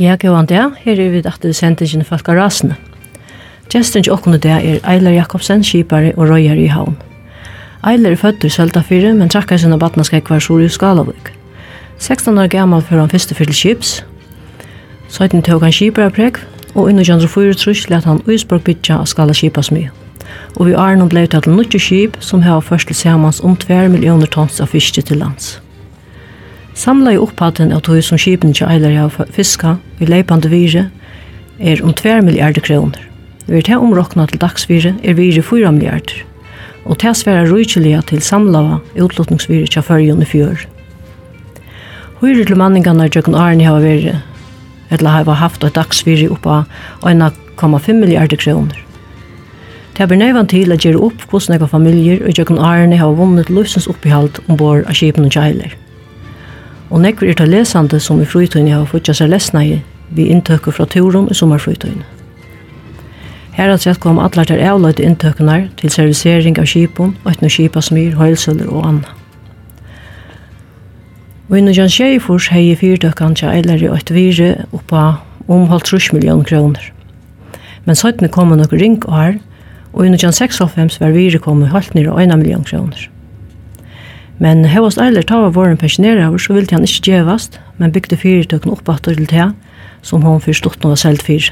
[0.00, 0.62] Ja, gåan det.
[0.80, 2.76] Her er vi at det sendte ikke folk av rasene.
[3.68, 6.96] Gjesten til åkken det er Eiler Jakobsen, skipare og røyer i havn.
[7.84, 11.34] Eiler er født i Søltafyre, men trakker sin batna skal var sol i Skalavik.
[11.98, 14.04] 16 år gammal før han første fyrt skips.
[15.10, 16.40] 17 tog han skipare prek,
[16.74, 19.90] og under 24 trus let han uisborg bytja av skala skipas mye.
[20.56, 24.26] Og vi Arnon blei til 90 skip som har først til samans om 2 millioner
[24.26, 25.60] tons av fiske til lands.
[26.74, 30.86] Samla i upphatten av tog som kipen til eiler av fiska i leipande vire
[31.58, 33.00] er om 2 milliarder kroner.
[33.46, 36.22] Vi er til omrokna til dagsvire er vire 4 milliarder,
[36.84, 40.62] og til sværa rujtjelia til samla av utlåtningsvire til fyrjon i fjør.
[42.20, 44.22] Høyre til manningene i Jøkken Arne har vært,
[44.90, 46.62] eller har haft et dagsvire oppa
[47.02, 48.78] 1,5 milliarder kroner.
[49.96, 53.50] Det er nøyvann til å gjøre opp hvordan ega familier og Jøkken Arne har vunnet
[53.50, 55.74] løsens oppehalt ombord av kipen og kjeiler.
[56.90, 60.74] Og nekver er til lesande som i frytøyne har fått seg lesna i vi inntøkker
[60.74, 62.02] fra turen i sommerfrytøyne.
[63.54, 68.16] Her har sett kom atler til avløyde inntøkene til servisering av kipon, øyne kipa smyr,
[68.18, 69.16] høylsøller og anna.
[71.50, 76.10] Og innan Jan Sjeifors hei fyrtøkken til eiler i et vire oppa om halv trus
[76.10, 76.92] kroner.
[77.84, 79.38] Men søytene kom noen ring og her,
[79.92, 83.10] og innan Jan 96 var vire kom i halvt nere og 1 million kroner.
[84.40, 88.72] Men hevast eiler ta av våren pensjoneraver, så ville han ikke gjevast, men bygde fyrtøkken
[88.72, 89.50] opp at til det,
[90.00, 91.50] som hon stått noe selt fyr.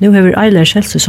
[0.00, 1.04] Nå hever eiler selt seg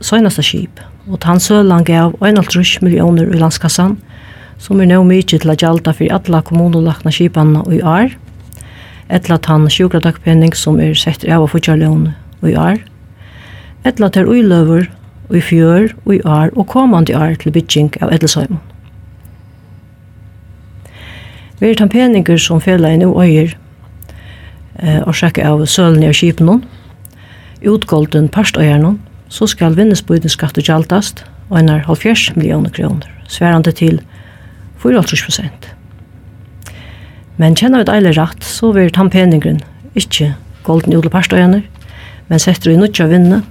[0.00, 0.80] søgnasta skip,
[1.12, 3.98] og han sølan gav 1,5 millioner i landskassan,
[4.56, 8.16] som er nå mykje til å gjalda for alle kommunolakna skipanna i år,
[9.12, 12.14] etla tann sjukradagpenning som er sett av og fortjallion
[12.48, 12.80] i år,
[13.84, 14.88] etla ter uiløver,
[15.32, 18.73] i fjør, i år og komande år til bygging av Edelsøymon.
[21.60, 23.52] Vi er tampeninger som fjellet i noe øyer,
[24.82, 26.64] eh, og sjekke av sølene og kjipen
[27.64, 28.96] utgolden parstøyerne,
[29.28, 34.00] så skal vinnesbøyden skatte gjaltast, og en er 70 millioner kroner, sværende til
[34.82, 35.70] 4,5 prosent.
[37.36, 39.62] Men kjenner vi et eilig rett, så vil tampeningren
[39.94, 40.34] ikke
[40.66, 41.62] golden utle parstøyerne,
[42.28, 43.42] men setter i nødja vinne,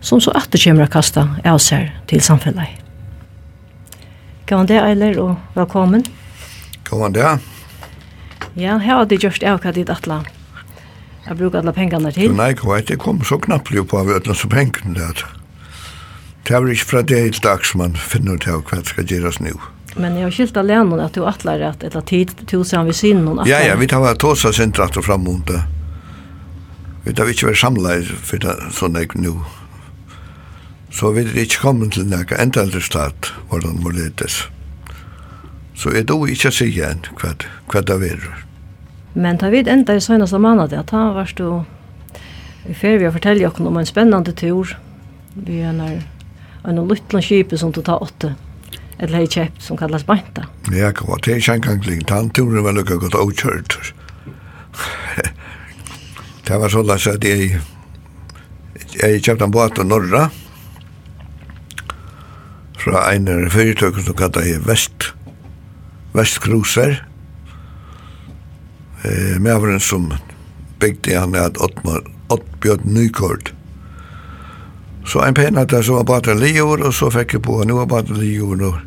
[0.00, 2.80] som så atter kommer å kaste av seg til samfunnet.
[4.46, 6.02] Gavan det, Eiler, og velkommen.
[6.02, 6.21] Velkommen.
[6.92, 7.38] Gåan det?
[8.54, 10.18] Ja, her har de gjort av hva dit atla.
[11.24, 12.34] Jeg bruker alle pengene til.
[12.36, 12.98] Nei, hva vet, det?
[13.00, 15.22] kom så knappt jo på av ødelen som pengene der.
[16.44, 19.40] Det er ikke fra det helt dags man finner ut av hva det skal gjøres
[19.40, 19.54] nå.
[19.96, 22.76] Men jeg har skilt av länen att du at et ett tid til å se
[22.76, 23.46] om tusen vid sinnen.
[23.46, 25.62] Ja, ja, vi tar vara tåsa sin frem mot det.
[27.04, 29.44] Vi tar ikke vara samlet for det sånn jeg nå.
[30.90, 34.44] Så vi er ikke kommet til några enda eldre stat, hvordan må ledes.
[34.44, 34.61] Ja.
[35.74, 37.34] Så jeg dog ikke å si igjen hva,
[37.72, 38.28] hva det er.
[39.14, 41.64] Men ta vid enda i søgneste måned, at han var stå
[42.68, 44.76] i ferie og fortelle dere om en spennende tur.
[45.34, 46.02] Vi er en,
[46.68, 48.34] en liten kjøpe som du tar åtte
[49.02, 50.46] eller hei kjøpt som kallas banta.
[50.70, 52.14] Ja, kva, det er ikke en gang lignende.
[52.14, 53.78] Han turen var lukka godt avkjørt.
[56.46, 57.58] det var sånn at jeg,
[59.00, 60.28] jeg kjøpte en båt av Norra
[62.82, 65.12] fra en fyrtøk som kallet jeg Vest
[66.12, 67.06] Vestkruser.
[69.04, 70.12] Eh, Mæveren som
[70.80, 73.54] bygde han at Ottmar, Ottbjørn Nykort.
[75.06, 77.74] Så en pen at det så var bare livet, og så fikk jeg på, nu
[77.80, 78.78] var bare livet, og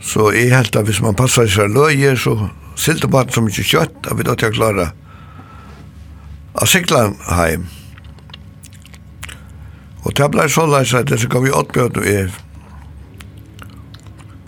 [0.00, 4.06] Så jeg helt at hvis man passer seg løyer, så silte bare så mye kjøtt,
[4.06, 4.86] at vi da til å klare
[6.54, 7.66] av Sikland heim.
[10.06, 12.30] Og det ble så løs at det så gav vi Ottbjørn og jeg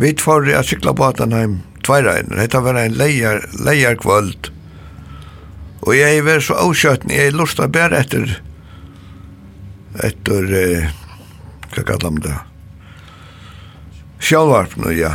[0.00, 2.28] Vi tvar jag cykla på Atanheim tvära en.
[2.28, 4.48] Det var en lejar lejar kvöld.
[5.80, 8.42] Och jag är väl så avskött när jag lustar bär efter
[9.94, 10.88] efter eh,
[11.76, 12.40] vad kallar man det?
[14.18, 15.12] Sjálvarpnu, ja.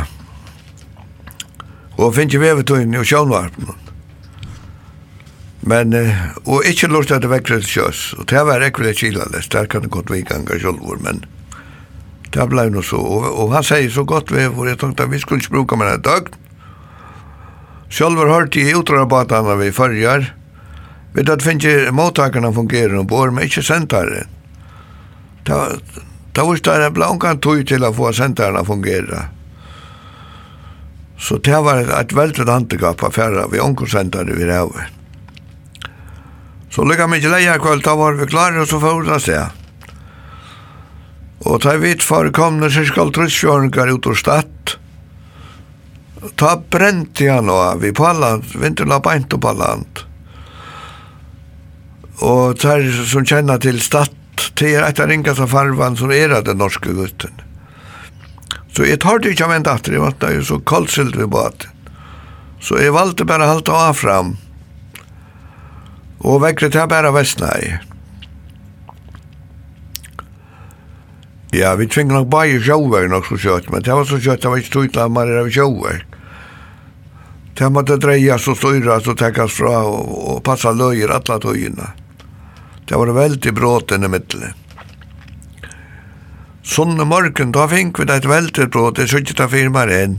[1.96, 3.74] Og finn ikke vevetøyn i sjálvarpnu.
[5.60, 8.12] Men, eh, og ikke lort at det vekkret sjøs.
[8.18, 11.24] Og det var ekkert kila, det kan det godt vi ganger sjálvor, men
[12.36, 12.96] det blev nog så.
[12.96, 15.76] og, og han sier så godt vi och jeg tenkte at vi skulle ikke bruka
[15.76, 16.26] med en dag.
[17.88, 20.34] Själv har hört i utrarbatarna vi följer.
[21.14, 24.28] Vi ikke finns fungerer fungerar bor, men inte centaren.
[25.44, 25.68] Ta,
[26.32, 29.22] ta var det en blankan tog til å få centaren att fungera.
[31.18, 34.92] Så det var et veldig väldigt av færre vi onkorsentare vi havet.
[36.70, 39.65] Så lykka mig ikke leia kvöld, da var vi klare, og så fyrir det seg.
[41.46, 44.76] Og ta vidt forekomne skal trusjåringar ut ur stadt,
[46.34, 50.02] ta brenti han og vi på land, vintula beint på land.
[52.26, 54.14] Og ta som kjenner til stadt,
[54.58, 57.44] det er etter ringa av farvan som er av den norske gutten.
[58.74, 61.72] Så jeg tar det ikke av en datter, jeg måtte jo så kaldsilt vi båten.
[62.60, 64.34] Så jeg valgte bare å halte av fram.
[66.26, 67.76] Og vekkret jeg bare vestnei.
[71.56, 74.50] Ja, vi tvingde nok bare sjåver nok så kjøtt, men det var så kjøtt, det
[74.52, 76.02] var ikke tog at man er av sjåver.
[77.56, 81.94] Det måtte dreias og styras og tekkas fra og, og passa løyer alla tøyina.
[82.84, 84.52] Det var veldig bråten i middelen.
[86.66, 90.18] Sånne morgen, da fink vi det et veldig bråt, det skjøtt av firmaer enn.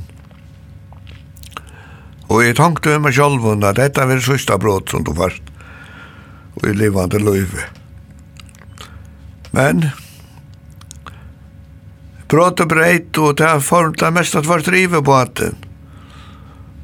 [2.33, 5.53] Og jeg tenkte med meg selv at dette var det sista bråt som du først.
[6.57, 7.69] Og jeg levande løyve.
[9.53, 9.85] Men
[12.31, 15.45] brått og breit, og det er formt det mest at var drive på at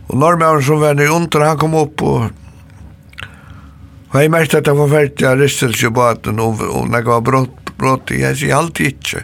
[0.10, 2.32] Og normalen som var nere under, han kom opp og
[4.14, 7.08] Og jeg merkte at det var ferdig av ristelse på at og, og når jeg
[7.08, 9.24] var brått, brått, jeg sier alltid ikke.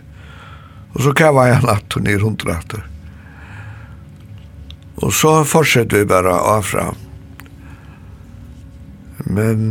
[0.95, 2.87] Og så kava jeg natt og nir under atter.
[5.05, 6.97] Og så fortsetter vi bare av fram
[9.29, 9.61] Men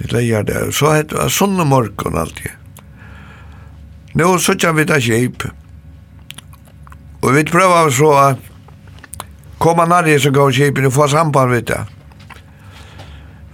[0.00, 0.72] det leier det.
[0.74, 2.50] Så het det sånne morgen alltid.
[4.16, 5.46] Nå så kjem vi da kjip.
[7.26, 8.50] Og vi prøver så at
[9.58, 11.80] koma nærri så gav kjipen og få samband med det.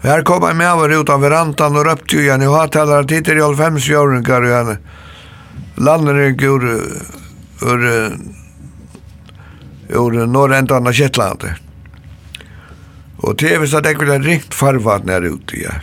[0.03, 3.05] Her kom jeg med over ut av verandan og røpte jo igjen, og hatt heller
[3.05, 4.77] at hittir i all fems jøringar og henne.
[5.79, 6.67] Lander ikke ur,
[7.63, 7.87] ur,
[10.03, 11.63] ur norrentan av Kjettlandet.
[13.23, 15.79] Og det er vist at jeg ville ringt farvaten her ute, ja.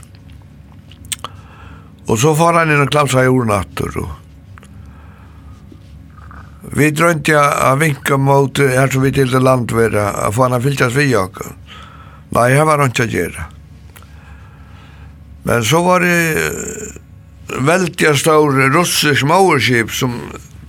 [2.09, 4.28] Og så får han inn og klamsa i ornatter og
[6.69, 10.61] Vi drønte jeg av vinka mot her som vi til det landvera, at få han
[10.61, 11.55] fyltas vi jakken.
[12.35, 13.45] Nei, jeg var ikke å gjøre.
[15.49, 16.19] Men så var det
[17.49, 20.13] veldig store russisk mauerskip som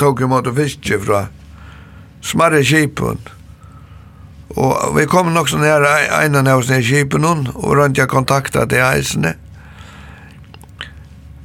[0.00, 1.26] tok imot og fiske fra
[2.24, 3.20] smarre skipen.
[4.56, 5.84] Og vi kom nok sånn her
[6.16, 9.36] einan av oss ned i skipen og rundt jeg kontakta til eisene.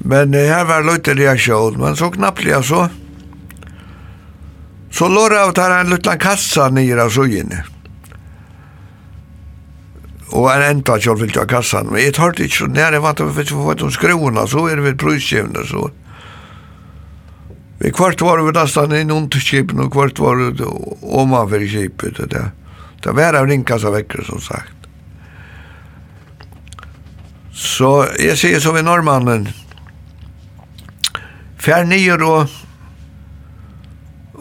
[0.06, 2.86] Men her var løyte reaksjon, men så knapplig jeg så.
[2.86, 3.05] Altså.
[4.96, 7.66] Så lår jeg av tar en liten kassa nere av sugene.
[10.36, 11.90] Og en enda kjall fyllt av kassan.
[11.92, 14.66] Men jeg tar det ikke så nære vant at vi å få de skrona, så
[14.72, 15.90] er vi prøyskjevne, så.
[17.82, 22.16] Vi kvart var vi nesten inn under kipen og kvart var vi omanför kipen.
[22.16, 22.46] Det, det,
[23.04, 24.72] det var av rinkassa veckor som sagt.
[27.52, 29.50] Så jeg sier som i normannen,
[31.66, 32.52] Fær nyer og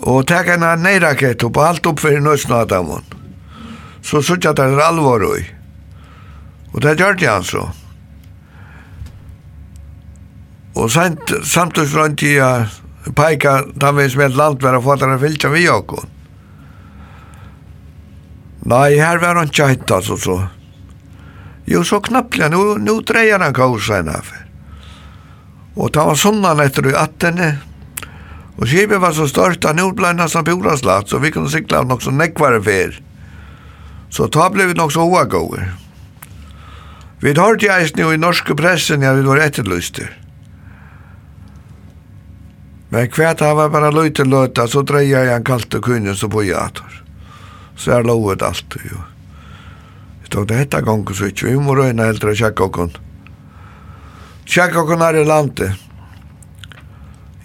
[0.05, 2.91] og tek en neirakett og alt opp for nøysna av dem.
[4.05, 5.45] Så sutt at det er alvor i.
[6.75, 7.65] Og det gjør det han så.
[10.75, 12.35] Og sent, samtidig rundt i
[13.17, 16.05] peika da vi som et land landvær og fattar en fylta vi okkur.
[18.65, 20.39] Nei, her var han ikke tjajt altså så.
[21.69, 24.11] Jo, så knapplega, nu, nu dreier han kausa enn
[25.75, 27.59] Og ta var sånn han etter i attene,
[28.57, 31.87] Og skipet var så stort att nu blev nästan polaslatt så vi kunne sikla av
[31.87, 33.01] något som näckvare för.
[34.11, 35.73] Så ta blev vi nok så oavgående.
[37.21, 40.11] Vi har til eisen jo i norske pressen ja, vi var etterlyster.
[42.93, 46.45] Men kvært han var bara løyte løyta, så dreia jeg en kalte kunnen som på
[46.45, 47.01] jator.
[47.77, 49.01] Så er lovet alt jo.
[50.23, 52.93] Jeg tog det hette gong, så ikke, vi må røyna eldre og sjakka okkon.
[54.45, 55.84] Sjakka okkon er i landet.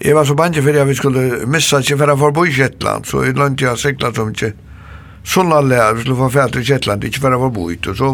[0.00, 2.52] Jeg var så bange for at vi skulle missa ikke for å få bo i
[2.56, 4.54] Kjettland, så jeg lønte jeg sikla som ikke
[5.28, 7.76] sånn alle her, vi skulle få fælt i Kjettland, ikke for å få bo i,
[7.84, 8.12] og så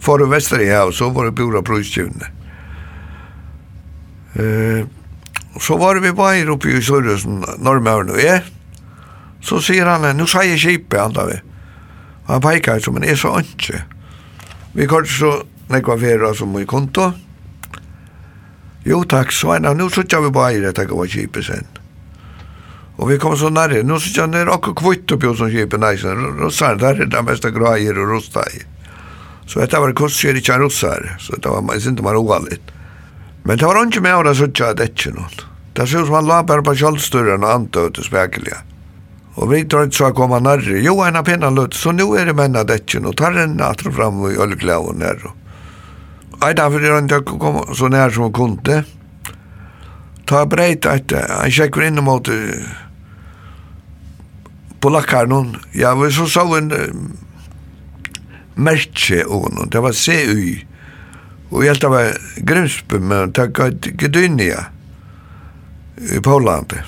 [0.00, 2.30] får du vestre her, og så var det bjura prøystjivne.
[4.38, 4.88] Uh,
[5.60, 8.40] så var vi bare oppe i Sørøsen, Normøren og jeg,
[9.44, 11.38] så sier han, nu sier jeg kjipe, han da vi.
[12.28, 13.84] Han peikar som en, jeg sa ikke.
[14.76, 17.27] Vi kort så nekva fyrir som vi konto, og
[18.88, 21.66] Jo, takk, Sveina, nu sutja vi bare i det, takk, gode kipet sen.
[22.96, 26.78] Og vi kom så nærre, nu sutja er okkur kvitt oppi hos kipet næsen, russar,
[26.80, 28.48] der er det mesta graier og russar.
[29.44, 32.72] Så dette var kurser ikke en russar, så det var, jeg synes det var oalit.
[33.44, 35.28] Men det var ikke med å sutja at ikke noe.
[35.76, 38.62] Det ser ut som han la bare på kjallsturen og antå ut i spekelige.
[39.38, 42.08] Og vi tror ikke så å komme nærre, jo, en av pinnan løtt, så nu
[42.18, 45.36] er det menna dekken, og tar en atro fram i ølglaven nærre.
[46.38, 48.82] Ei, da er han til å komme så nær som han kunne.
[50.28, 52.28] Ta breit at han sjekker inn mot
[54.84, 55.56] polakkar noen.
[55.74, 56.70] Ja, vi så så en
[58.54, 59.72] merke og noen.
[59.72, 60.54] Det var CUI.
[61.48, 62.14] Og jeg det var
[62.44, 64.68] Grimsby, men det var Gdynia
[65.98, 66.84] i Polandet.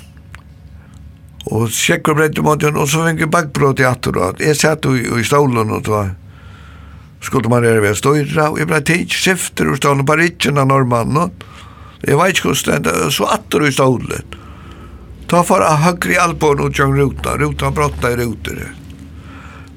[1.51, 4.19] Og sjekker breit mot henne, og så fikk jeg bakbrot i atter.
[4.39, 6.13] Jeg satt i, i stolen og tog
[7.21, 11.31] skulle man göra støyre, og jeg ble blev tidsskifter och stod på ritchen av norrmannen.
[12.01, 14.37] Jeg vet ikke hvordan det er, så atter du stod
[15.29, 18.73] Ta for å høyre i alpån og tjöng ruta, ruta brotta i ruter.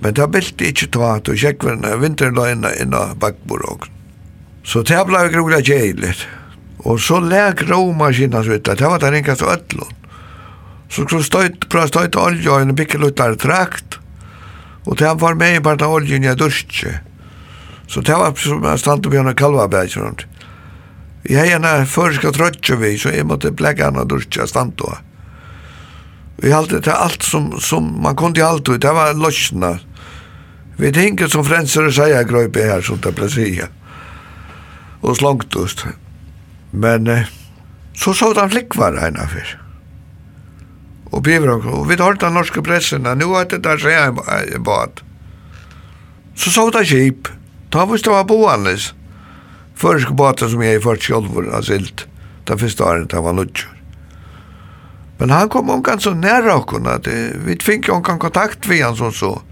[0.00, 3.90] Men det bälte inte ta att och inn vinterlöjna innan backborg.
[4.64, 6.16] Så det ble blev groliga kjeilig.
[6.78, 9.94] Og så lek råmaskinen så vidt, det var den av ödlån.
[10.90, 13.98] Så skulle støyt, pröva støyt olje og en bickelutare trakt.
[14.84, 17.00] og det var med i parten av oljen jag duschade.
[17.94, 20.24] Så det var som jeg stand opp gjennom kalvaberg rundt.
[21.22, 24.98] Jeg har gjerne føreska trøtje vi, så jeg måtte blekka anna dusja stand opp.
[26.42, 29.76] Vi halte det allt som, som man kunde til alt ut, det var løsna.
[30.80, 33.70] Vi tenker som frensere sier grøype her, som det ble sier.
[35.06, 35.86] Og slangt ut.
[36.74, 37.30] Men eh,
[37.94, 39.54] så så han flikkvar eina fyr.
[41.14, 44.66] Og biver og og vi tar den norske pressen, nu er det der sier en
[44.66, 44.98] bad.
[46.34, 47.30] Så så det kjip.
[47.74, 48.92] Ta visst det var boanes.
[49.74, 52.04] Først båten som jeg først sjølver har silt.
[52.46, 53.72] Ta første året det var lutsjør.
[55.18, 56.60] Men han kom omkant så nära
[56.94, 57.08] at
[57.46, 59.42] Vi fick omkant kontakt vi han som så.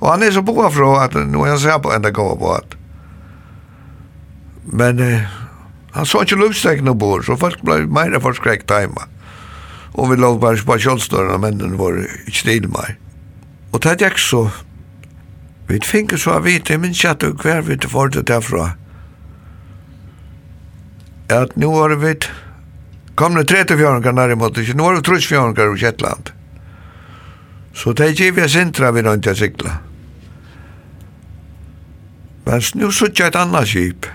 [0.00, 2.60] Og han er så boa fra at nu er han sær på enda gåa på.
[4.64, 5.24] Men eh,
[5.92, 9.08] han så ikke luftstegn bor, så folk ble meira forskrekt heima.
[9.94, 12.96] Og vi lov bare på kjølstårene, men den var ikke stil meg.
[13.72, 14.50] Og det gikk så
[15.68, 18.72] Vi finner så av vite, men ikke at du hver vi får det derfra.
[21.32, 22.14] At nå har vi
[23.14, 26.32] kommet nær nærmere, ikke nå har vi 34 i Kjettland.
[27.74, 29.78] Så det er ikke givet sintra vi nødt til sikla.
[32.44, 32.90] Men nå
[33.22, 34.06] jeg et annet skip.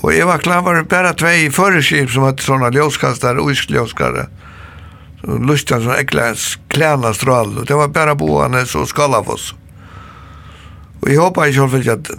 [0.00, 3.38] Og jeg var klar var det bare tvei i førre skip som hadde sånne ljóskastar
[3.38, 4.26] og iskljóskare.
[4.26, 4.49] Og
[5.22, 6.34] lustan som äckla
[6.68, 9.54] klæna strål och det var bara boarna så skala för oss.
[11.00, 12.10] Och jag hoppas jag själv att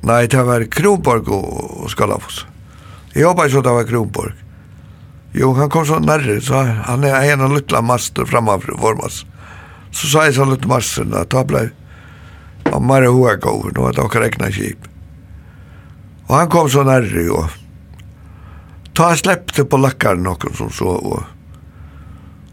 [0.00, 2.46] nej det var Kronborg og skala för oss.
[3.12, 4.32] Jag hoppas att det var Kronborg.
[5.32, 9.28] Jo, han kom så nærre, så han er en av luttla master framför vår master.
[9.90, 11.46] Så sa jeg så luttla masterna att han
[12.86, 13.38] mer hoa Mare
[13.74, 14.78] nå nu det akkur ekna kip.
[16.28, 17.50] Og han kom så närre, och
[19.00, 21.22] ta släppte på lackaren någon som så och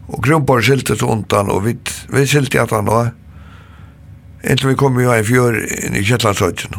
[0.06, 1.78] och grumpar skilte så undan och vi
[2.08, 3.08] vi skilte att han då
[4.50, 6.72] inte vi kom ju i fjör i Shetlandsöjtjen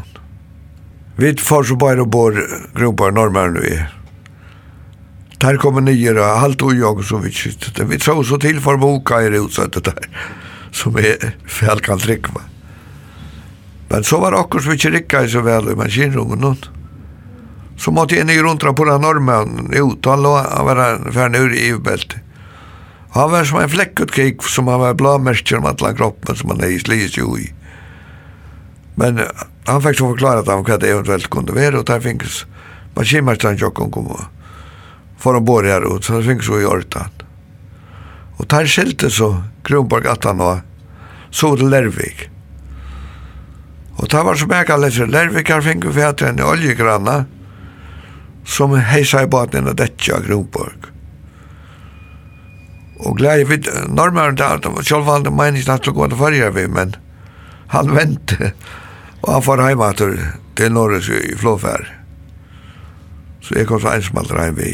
[1.15, 3.95] vi får så bara bor grumpar norrmän nu är
[5.37, 7.83] Där kommer nyer och allt och jag som vi sitter.
[7.85, 10.09] Vi tror så till för boka i det utsättet där.
[10.71, 12.31] Som är fel kan dricka.
[13.89, 16.78] Men så var det också vi inte rikka så väl i maskinrummet någon.
[17.79, 20.05] Så måtte jag ner rundt på den normen ut.
[20.05, 22.15] Han lå han var färn ur i EU-bält.
[23.11, 26.63] Han var som en flekkut kik som han var blåmärkt om alle kroppen som han
[26.63, 27.47] er i slis jo i.
[28.95, 29.21] Men
[29.65, 32.45] han fikk så förklara att han det eventuelt kunne være, og der finnes
[32.95, 34.25] man kimmar han tjocken kom og
[35.19, 37.11] for å bor her ut så det finnes jo i ortan.
[38.39, 40.61] Og der skilte så Kronborg at han var
[41.31, 42.29] så til Lervik.
[43.97, 47.25] Og där var så märkligt för Lervik har finnes ju för att en oljegranna
[48.49, 50.89] som heisa i baten av dette av Kronborg.
[52.99, 56.19] Og glede vid normeren til alt, selv om han mener ikke at det går til
[56.19, 56.95] farger vi, men
[57.69, 58.51] han vente,
[59.21, 60.17] og han får hjemme til,
[60.57, 61.85] til Norges i Flåfær.
[63.45, 64.73] Så jeg kom så ensmalt reim vi.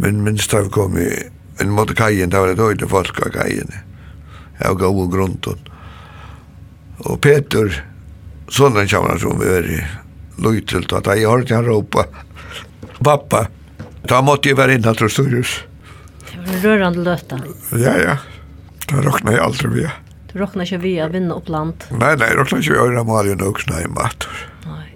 [0.00, 1.10] Men minst da vi kom i
[1.62, 3.70] en måte kajen, det var et høyde folk av kajen.
[4.58, 5.60] Jeg gav og grunden.
[7.04, 7.70] Og Peter,
[8.48, 9.80] sånn den kommer som vi er i,
[10.42, 12.08] løytelt, at jeg har hørte han råpa,
[13.06, 13.46] pappa.
[14.08, 15.58] Da måtte jeg være innan til Storhus.
[16.28, 17.38] Det var en rørende løte.
[17.80, 18.16] Ja, ja.
[18.90, 19.94] Da råkna jeg aldri via.
[20.32, 21.86] Du råkna ikke via å vinne opp land?
[21.94, 24.28] Nei, nei, jeg råkna ikke via å vinne malien og snøy mat.
[24.66, 24.86] Nei.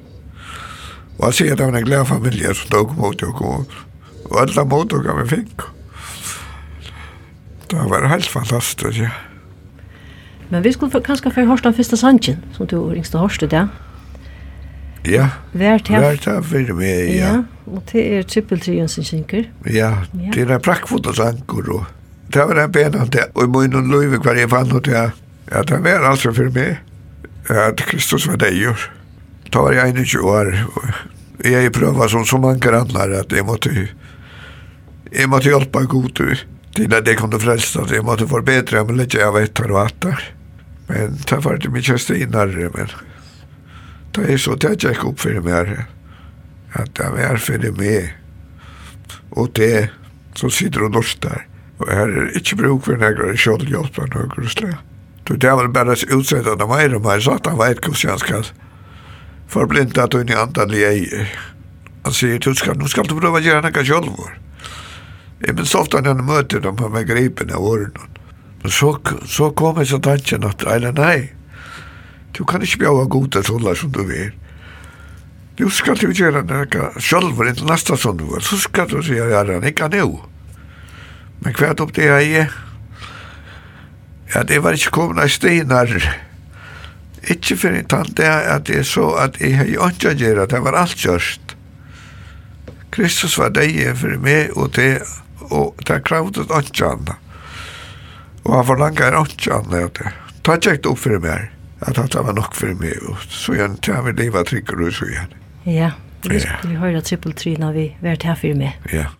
[1.18, 3.66] Og jeg sier at det var en glede familie som tog mot og kom.
[4.28, 5.68] Og alle mot og gav vi fikk.
[7.68, 9.12] Det var helt fantastisk, ja.
[10.48, 13.68] Men vi skulle kanskje få hørst den første sangen, som du ringste hørste, ja?
[13.68, 13.87] Ja.
[15.08, 15.28] Ja.
[15.56, 16.00] Vær til.
[16.02, 17.30] Vært her for meg, ja.
[17.32, 17.36] ja.
[17.68, 19.48] Og det er trippeltryen som synker.
[19.68, 21.72] Ja, det er prakkfot og sanker.
[21.74, 21.86] Og
[22.32, 24.94] det var en ben at jeg, og i munnen løyve hver jeg fann og det.
[25.52, 26.78] ja, det var altså for meg,
[27.48, 28.82] Ja, at Kristus var deg gjør.
[29.48, 33.72] Da var jeg 21 år, og jeg prøver som så mange andre at jeg måtte,
[35.12, 37.80] jeg måtte hjelpe god til at jeg kunne frelse.
[37.80, 39.14] at jeg måtte forbedre, men litt.
[39.14, 40.22] jeg vet hva det var.
[40.88, 42.92] Men det var ikke mye steinere, men
[44.16, 45.74] Det er så det jeg opp for meg
[46.78, 48.14] at det er for meg
[49.30, 49.88] og det
[50.38, 51.44] som sitter og norsk der
[51.78, 54.74] og her er ikke bruk for noen kjølhjelp av noe sted.
[55.28, 58.22] Så det er vel bare utsett utsettende meg og meg satt han vet hvordan han
[58.22, 58.50] skal
[59.52, 61.26] forblinda at hun i andan i jeg
[62.04, 64.44] han sier du skal, nå skal du prøve å gjøre noe kjølhjelp
[65.46, 68.08] Jeg minns ofte når jeg møter dem på meg gripen av årene.
[68.62, 71.28] Men så, så kom jeg så tanken at, eller nei,
[72.36, 74.32] Du kan ikke bjøve god til sånne som du vil.
[75.58, 78.42] Du skal du gjøre noe selv, ikke neste som du vil.
[78.44, 80.06] Så skal du si at jeg er ikke nå.
[81.42, 82.56] Men hva er det jeg er?
[84.34, 85.90] Ja, det var ikke kommet av steiner.
[87.32, 90.78] Ikke for en tante at jeg så at jeg har ikke gjør at det var
[90.78, 91.56] alt kjørst.
[92.94, 95.02] Kristus var deg for meg og det,
[95.50, 97.14] og det kravdet ikke annet.
[98.44, 100.02] Og han forlanger ikke annet.
[100.44, 102.98] Ta ikke opp for meg at det var nok for meg.
[103.08, 105.32] Og så igjen, til jeg vil leve trykker og så igjen.
[105.68, 105.90] Ja,
[106.24, 108.78] vi skulle høre trippeltryna vi vært her for meg.
[108.92, 109.10] Ja.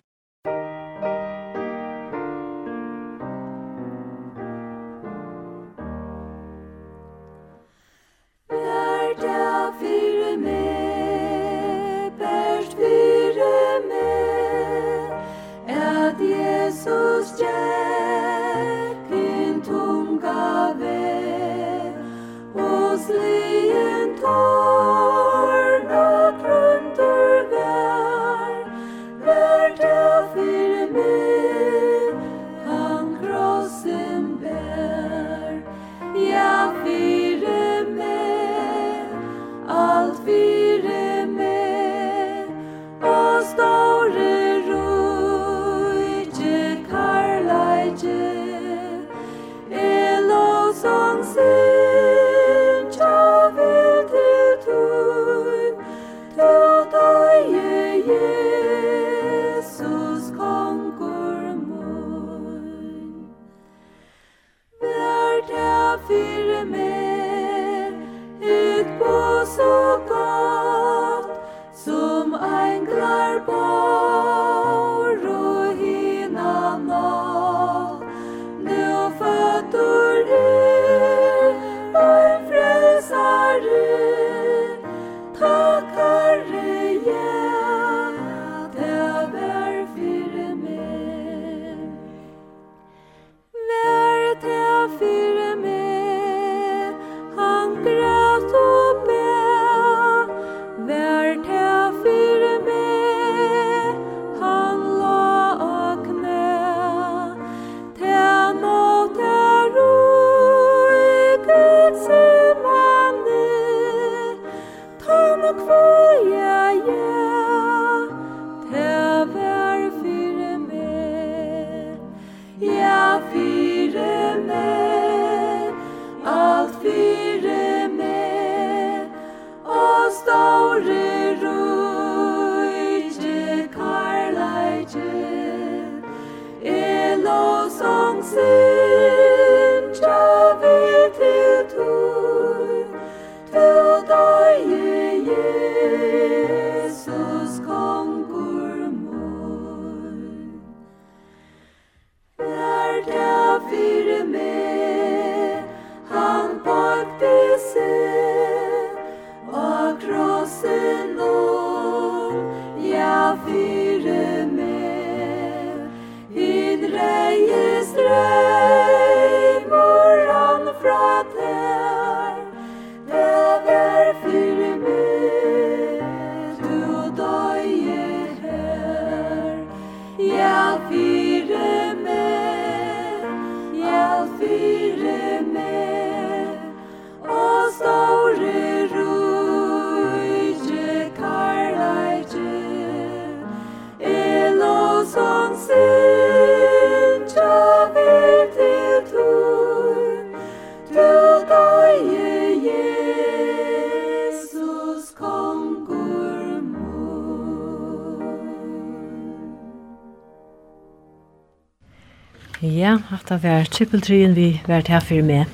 [213.09, 215.47] hatt av hver trippeltryen vi vært her for med.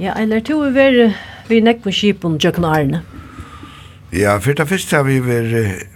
[0.00, 1.06] Ja, eller to er vi
[1.48, 3.02] vi nekk med skipen Jøkken Arne.
[4.12, 5.88] Ja, for det første har vi vært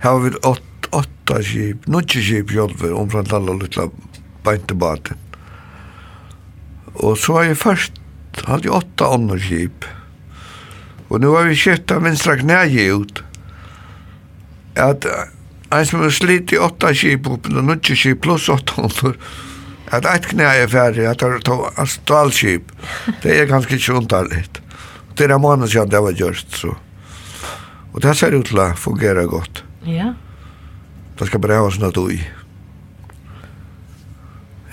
[0.00, 3.88] har vi åt, åtta skip, nødje skip jolver, omframt alle lutla
[4.44, 5.18] beintebaten.
[6.94, 8.00] Og så har vi først
[8.46, 9.84] hadde jeg åtta andre skip.
[11.10, 13.22] Og nå har vi kjøttet vinstra knæget ut.
[14.78, 15.06] At
[15.70, 19.14] Ein som har slitt i åtta kip opp, og nødvendig kip pluss åtta under.
[19.94, 22.72] At eit knæ er ferdig, at det er stål kip.
[23.22, 24.60] Det er ganske ikke kjuntarligt.
[25.14, 26.74] Det er en måned siden det var gjørst, så.
[27.92, 29.62] Og det ser ut til å fungere godt.
[29.86, 30.12] Ja.
[31.18, 32.18] Det skal bare ha oss noe ui.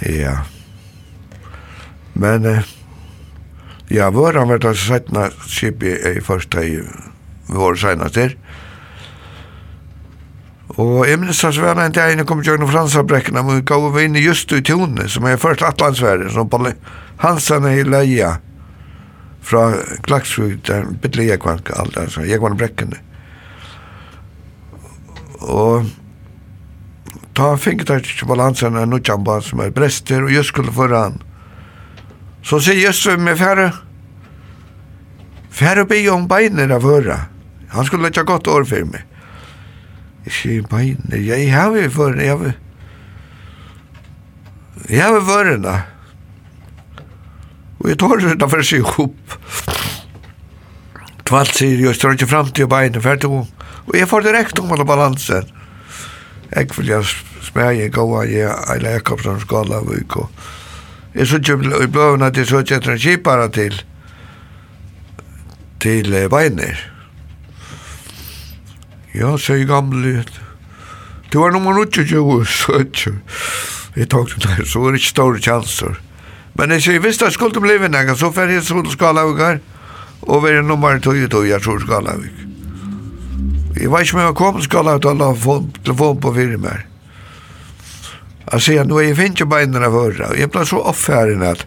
[0.06, 0.40] Ja.
[2.18, 2.46] Men,
[3.94, 6.82] ja, våren var det settene kip i i første, vi
[7.54, 8.34] var senest her.
[8.34, 8.47] Ja
[10.78, 13.88] Og jeg minnes hans vel en dag jeg kom til Jørgen Fransabrekkene, men vi gav
[13.96, 16.60] vi inn just i Tone, som er først Atlantsverden, som på
[17.24, 18.36] Hansen i Leia,
[19.42, 19.72] fra
[20.06, 23.00] Klaksvud, der bitte jeg var alt, altså, jeg var brekkene.
[25.42, 25.88] Og
[27.34, 31.20] ta finket der til balansen av Nutsjamba, som er brester, og just skulle føre han.
[32.46, 33.72] Så sier Jesus med færre,
[35.50, 37.24] færre be om beiner av høra.
[37.74, 39.17] Han skulle ikke ha gått år for meg.
[40.28, 41.04] Ikke i bein.
[41.12, 42.54] Jeg har vi for en, jeg har vi...
[44.88, 45.78] Jeg har vi for en, da.
[47.80, 49.38] Og jeg tar det for å si opp.
[51.28, 53.42] Tvalt sier, jeg står ikke frem til beinet, for to.
[53.88, 55.50] Og jeg får direkte om alle balansen.
[56.54, 57.10] Jeg vil jeg
[57.48, 60.30] smæge gåa, jeg er lekkopp som skala av og
[61.18, 63.80] jeg så ikke i bløven at jeg så ikke etter en kipare til,
[65.82, 66.84] til beinet.
[69.18, 70.24] Ja, sier gamle.
[71.32, 73.16] Det var nummer 28, så ikke.
[73.98, 75.96] Jeg tok det der, så var det ikke store chanser.
[76.58, 79.58] Men jeg sier, hvis det skulle bli vinner, så får jeg sånn skalavik her,
[80.28, 82.44] og være nummer 22, jeg tror skala skalavik.
[83.78, 86.86] Jeg vet ikke om jeg kom til å la telefon på fire mer.
[88.54, 91.44] Jeg sier, nå er jeg finner ikke beinene for det, og jeg ble så oppfæren
[91.46, 91.66] at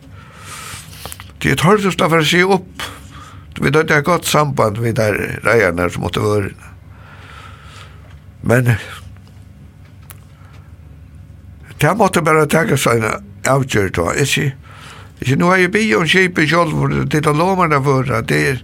[1.41, 2.89] det er tørrest å få se opp.
[3.61, 5.07] Vi hadde et godt samband med de
[5.45, 6.70] reierne som måtte være.
[8.43, 8.73] Men
[11.81, 14.51] det måtte bare tenke seg en avgjør da, ikke?
[15.21, 18.41] Ikke, nå har jeg bi om kjipet selv, for det er lovene for det Det
[18.49, 18.63] er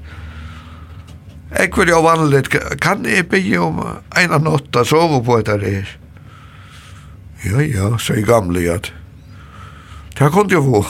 [1.65, 2.43] ekvelig og vanlig.
[2.81, 5.97] Kan jeg bi om en av natta sove på etter det her?
[7.47, 8.79] Ja, ja, sier gamle ja.
[8.81, 10.85] det kunne jeg få.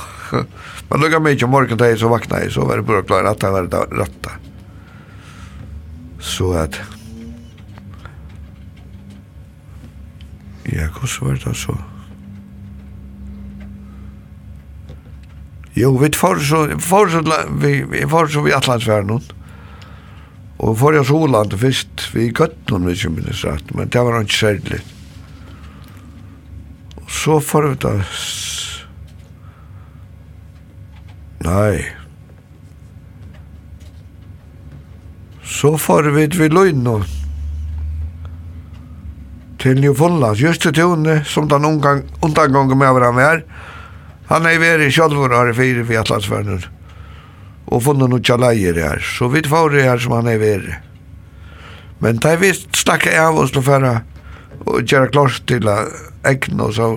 [0.89, 3.27] Men lukket meg ikke morgen til jeg så vakna jeg, så var det bare klart
[3.33, 4.53] at det var rattet.
[6.23, 6.96] Så at...
[10.73, 11.77] Ja, hvordan var det så?
[15.77, 17.23] Jo, vi får så, vi får så,
[17.61, 19.21] vi, vi får så vi atlantsverden.
[20.59, 24.23] Og får jeg Soland først, vi gøtt noen, hvis jeg minnes rett, men det var
[24.25, 24.81] ikke særlig.
[27.03, 27.93] Og så får vi da,
[31.45, 31.85] nei,
[35.45, 36.97] så får vi til Løyne,
[39.67, 43.41] til Newfoundland, just til tunne, som den undangangen med hverandre er.
[44.31, 46.63] Han er vært i kjølvor har i fire vi atlantsverden,
[47.67, 50.69] og funnet noen kjaleier her, så vi får det her som han er ved.
[51.99, 53.95] Men da vi snakket av oss til å færre,
[54.67, 56.91] og gjøre klart til egn og så,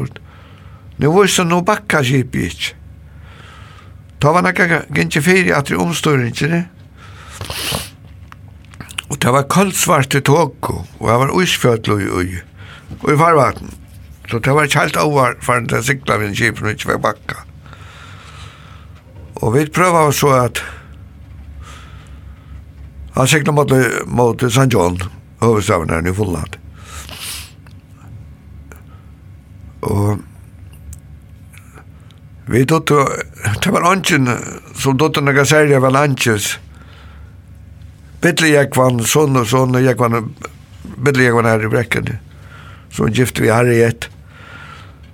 [0.99, 2.73] Nå var det noe bakka kjip ikke.
[4.19, 6.65] Da var det ikke fire at det omstår ikke det.
[9.09, 12.48] og det var kaldsvart i tåko, og det var uisfjøtlo i ui
[13.01, 13.73] og i farvaten.
[14.29, 17.01] Så det var ikke helt over for den sikla vi en kip når ikke var
[17.09, 17.43] bakka.
[19.41, 20.63] Og vi prøver så at
[23.15, 23.71] han sikla mot,
[24.05, 24.69] mot St.
[24.73, 24.99] John,
[25.41, 26.59] hovedstaven her i Fulland.
[29.81, 30.19] Og
[32.49, 33.05] vi dotter,
[33.63, 34.29] det var ansjen
[34.75, 36.59] som dotter naga særlig var ansjes.
[38.21, 40.33] Bittlig jeg kvann, sånn og sånn, jeg kvann,
[40.97, 42.11] bittlig jeg kvann her i brekken.
[42.13, 42.28] Ja
[42.91, 44.09] så gift vi Harriet.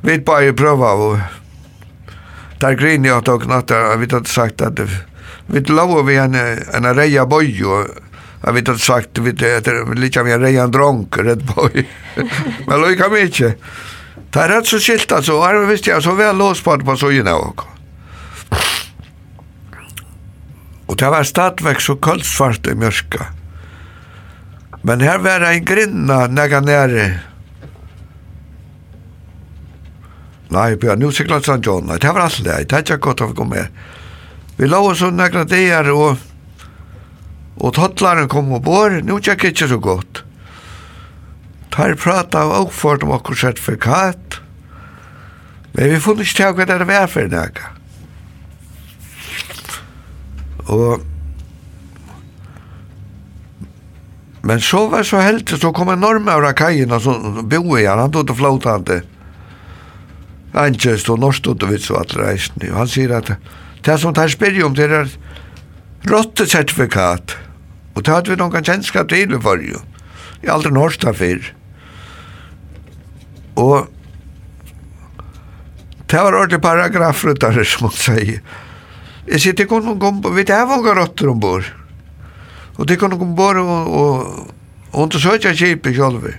[0.02, 1.20] Vi bare prøver og
[2.62, 4.80] der grin jag tog natt där vi hade sagt att
[5.48, 6.36] vi lov vi en
[6.74, 7.88] en reja bojo
[8.46, 11.88] Jag vet inte sagt, vi heter lika mer rejan dronk, red boy.
[12.68, 13.56] Men loj kan vi inte.
[14.30, 15.40] Det er rett så skilt altså.
[15.40, 17.66] Og her visste jeg, så väl låspart på det på sojorna også.
[20.86, 23.26] Og det var stadväck så koldsvart i mörska.
[24.84, 27.08] Men her var en grinna nega nere.
[30.54, 31.90] Nei, Bjørn, nu sikla San John.
[31.90, 32.70] Det var alt det.
[32.70, 33.74] Det er godt å gå med.
[34.58, 36.24] Vi la oss under nekna dagar og
[37.56, 38.92] og tattlaren kom og bor.
[39.08, 40.24] Nu tjekk ikke så godt.
[41.72, 44.42] Tar prata og åkford om okkur sertifikat.
[45.76, 47.72] Men vi funnet ikke til hva det er vær for nekka.
[50.68, 51.12] Og
[54.46, 57.16] Men så var så heldig, så kom en norm av kajen og så
[57.50, 59.00] boe han, han tog det flotande.
[59.02, 59.14] Mm
[60.56, 62.72] angest og norsk og vits og alle reisende.
[62.72, 63.34] Og han sier at
[63.86, 65.12] det som tar spyrir om det er
[66.10, 67.36] rottesertifikat.
[67.96, 69.82] Og det hadde vi noen kjennskap til i forrige.
[70.41, 71.52] Jeg har aldri norsk da før.
[73.56, 73.91] Og
[76.06, 78.41] det var ordentlig paragrafrutare som hun sier.
[79.26, 81.70] Jeg sier, det kunne komme, vi tar var noen rotter ombord.
[82.78, 84.50] Og det kunne komme ombord og, og,
[84.91, 86.36] og undersøkja kjipet sjolvi.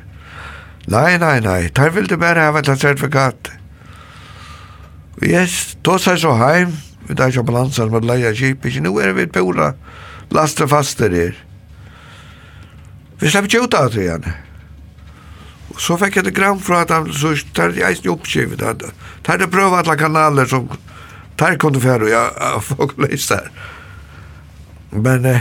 [0.93, 3.51] Nei, nei, nei, der du bare hava et sertifikat.
[3.51, 3.66] Nei,
[5.23, 6.77] Yes, då sa så heim,
[7.09, 9.73] vi tar ikke balansen med leia kip, nu er vi pura
[10.31, 11.37] laste faste der.
[13.21, 14.27] Vi slapp ikke ut av det igjen.
[15.73, 18.83] Og så fikk jeg det gram fra at han så tar jeg eisen oppskivet, att
[19.23, 20.69] tar det prøve alle kanaler som
[21.37, 23.41] tar kunde för ja, folk får läsa.
[24.91, 25.41] Men eh,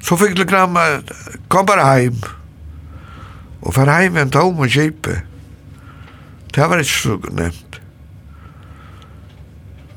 [0.00, 0.78] så fikk jeg det gram
[1.48, 2.22] kom bare heim,
[3.60, 5.06] og för heim en tom og kip.
[6.54, 7.67] Det var ikke så nevnt.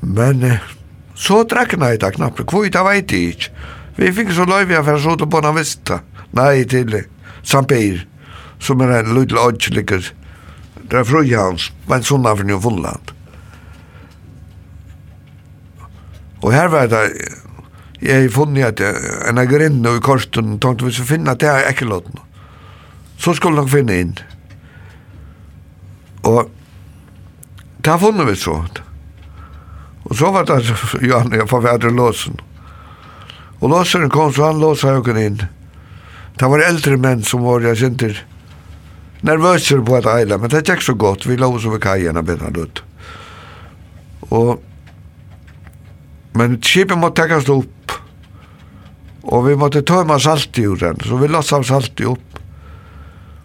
[0.02, 0.42] Men
[1.14, 3.52] så drakna i det knappet, kvoi, det veit jeg ikke.
[3.96, 6.00] Vi fikk så løy vi av så til Bonavista,
[6.34, 7.04] nei til
[7.46, 8.02] Sampeir,
[8.58, 10.12] som er en lydel odds oddslikker,
[10.90, 13.12] det er frøy hans, men sånn av New Funland.
[16.42, 17.02] Og her var det,
[18.02, 21.50] jeg har funnet at en av grinnene i korsten, tenkte vi så finne at det
[21.50, 22.18] er ekkelåten.
[23.22, 24.16] Så skulle nok finne inn.
[26.26, 26.50] Og
[27.78, 28.91] det har funnet vi så, det
[30.12, 30.60] Og så var det
[31.08, 32.36] Johan, jeg forferdte låsen.
[33.62, 35.38] Og låseren kom, så han låsa jo inn.
[36.36, 38.10] Det var eldre menn som var, jeg synte,
[39.24, 41.24] nervøser på et eile, men det gikk så godt.
[41.30, 42.82] Vi lå så ved kajen og bedre ut.
[44.28, 44.60] Og,
[46.36, 47.96] men skipet måtte tekkast opp,
[49.22, 52.40] og vi måtte tømme salt i den, så vi låsa av salt i opp.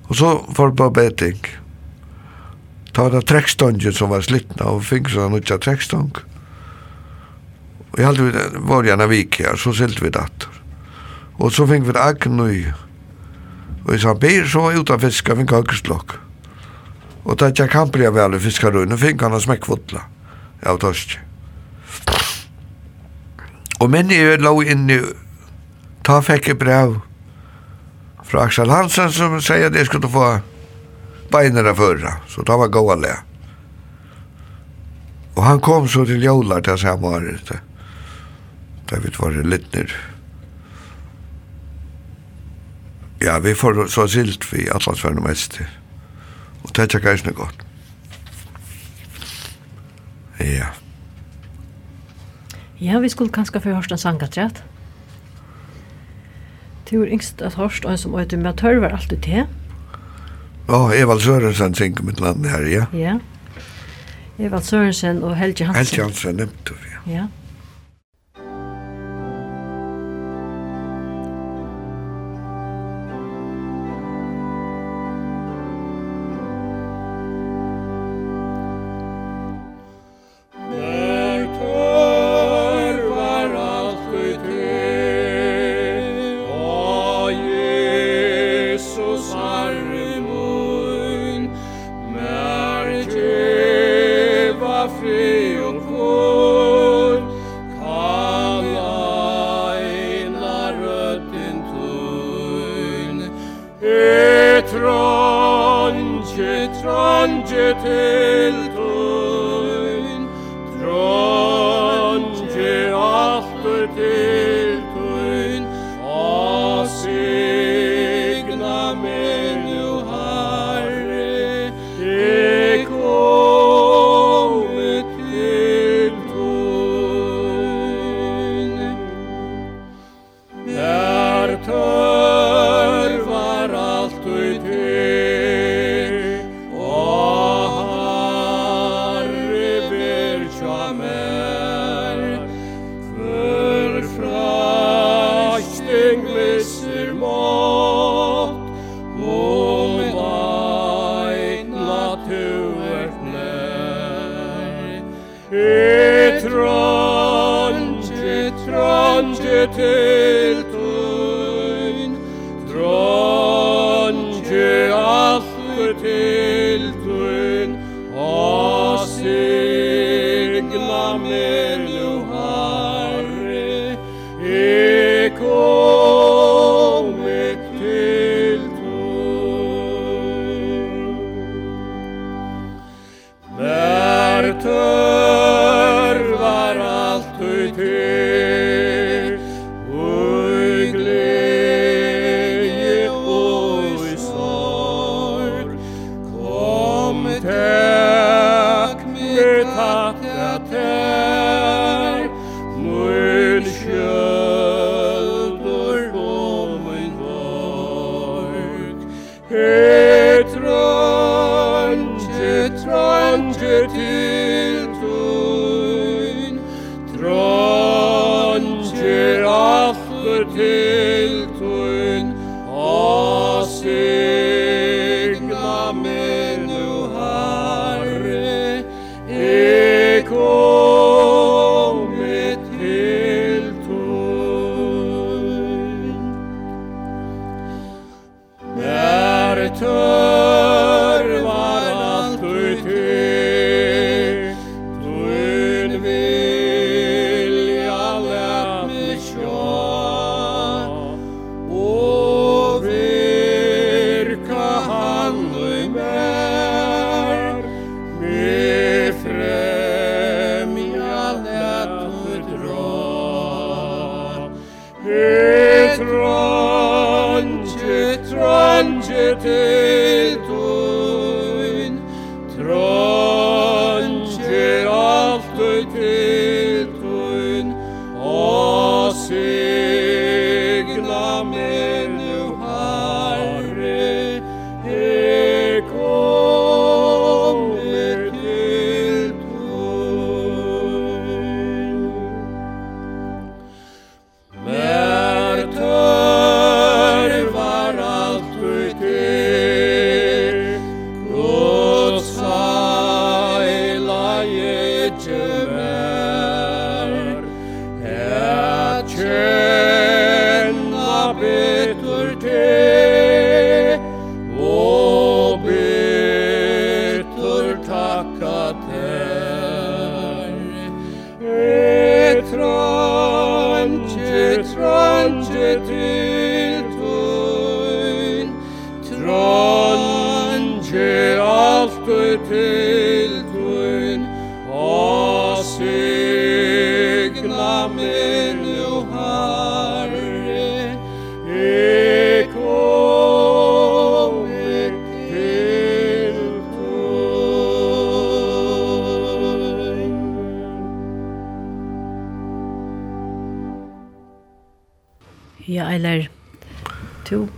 [0.08, 1.52] Og så får vi på beting.
[2.96, 6.37] Ta det trekkstången som var slittna, og fikk sånn utja trekkstången.
[7.98, 10.52] Og jeg halte vi var gjerne vik her, så silt vi datter.
[11.42, 12.52] Og så fikk vi agn og
[13.88, 16.18] og i Sambir så var jeg ute av fiska, fikk aggeslokk.
[17.24, 20.02] Og da jeg kan bli vel i fiskarøyne, fikk han av smekkfotla.
[20.64, 21.16] Ja, og torsk.
[23.80, 24.98] Og minni jeg lå inn i,
[26.04, 26.98] ta fikk jeg brev
[28.28, 30.26] fra Axel Hansen som sier at jeg skulle få
[31.32, 33.14] beinere førra, så da var gåa le.
[35.38, 37.56] Og han kom så til jævlar til samme året
[38.90, 39.92] da vi var littner.
[43.22, 45.62] Ja, vi får så silt vi atlandsverden mest.
[46.64, 47.66] Og det er ikke ganske godt.
[50.40, 50.70] Ja.
[52.80, 54.64] Ja, vi skulle kanskje få hørst en sangatrett.
[56.90, 59.48] Det var yngst at hørst en som øyde med tørver alltid til.
[60.70, 62.86] Ja, Evald Sørensen synger mitt land her, ja.
[62.94, 63.18] Ja.
[64.40, 65.86] Evald Sørensen og Helge Hansen.
[65.86, 67.18] Helge Hansen, nevnte vi, ja.
[67.18, 67.26] Ja.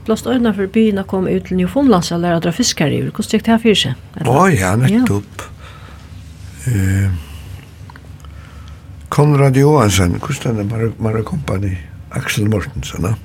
[0.10, 3.02] blåst øyne for byen og kom ut til Newfoundlands og lærer å dra fiskere i.
[3.06, 4.06] Hvordan gikk det her for seg?
[4.26, 5.45] Å ja, nettopp.
[6.65, 7.10] Ja.
[9.10, 11.78] Konrad Johansen, hvordan er Mar Mara Company?
[12.17, 13.15] Axel Mortensen, ja.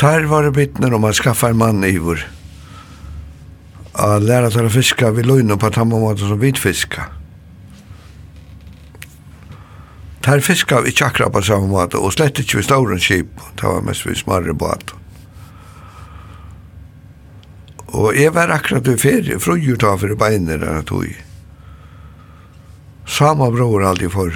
[0.00, 2.24] Tar var det bittner om at skaffa en mann i vår.
[3.94, 7.06] A lære til å fiska vid løgn på samme måte som hvitfiska.
[10.24, 13.40] Tar fiska vi ikke akkurat på samme måte, og slett ikke vi stauren kip.
[13.60, 14.94] Det var mest vi smarre båt.
[17.94, 21.06] Og jeg var akkurat i ferie, frugjer ta for beiner der jeg tog.
[23.06, 24.34] Sama bror alltid for.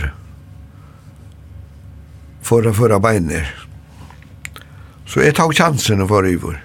[2.47, 3.51] For å føre beiner.
[5.09, 6.61] Så jeg tok chansen for Ivor.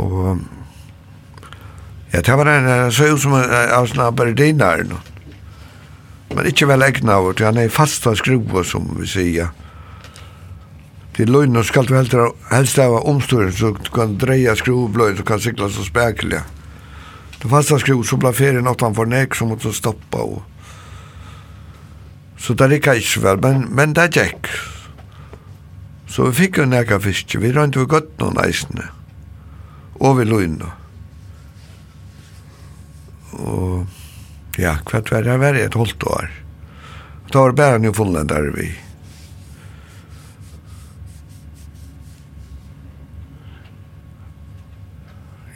[0.00, 0.40] Og
[2.14, 4.86] ja, det var en, jeg så ut som en av sånne berdiner.
[6.34, 9.52] Men ikke vel egnet av, han er fasta skruva, som vi sier.
[11.16, 12.14] Det lönn och skall du helst
[12.50, 16.42] helst ha omstår så du kan dreja skruvblöj så kan cykla så späkliga.
[17.42, 20.42] Det fasta skruv så blir ferien åttan för nek som måste stoppa och
[22.38, 24.46] så det gick inte väl men, men det gick.
[26.08, 28.88] Så vi fick en näka fiske, vi rönte vi gott någon eisne
[29.94, 30.62] och vi lönn
[33.30, 33.86] och
[34.56, 36.30] ja, kvart var det var ett hållt år.
[37.32, 38.83] Det var bara nu funnländare vi.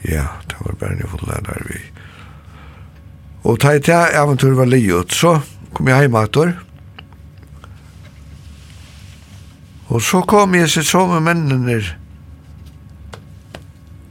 [0.05, 1.81] Ja, det var bare en fulllærer vi.
[3.49, 5.39] Og da jeg eventyr var livet, så
[5.75, 6.53] kom jeg hjemme etter.
[9.89, 11.81] Og så kom jeg til så med mennene